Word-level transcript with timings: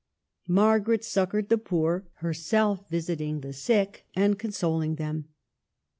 Margaret 0.47 1.03
succored 1.03 1.49
the 1.49 1.59
poor, 1.59 2.07
herself 2.21 2.89
visiting 2.89 3.41
the 3.41 3.53
sick 3.53 4.07
and 4.15 4.39
consol 4.39 4.83
ing 4.83 4.95
them. 4.95 5.29